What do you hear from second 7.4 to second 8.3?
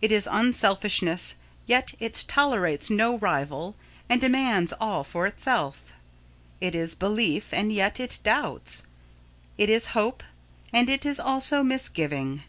and yet it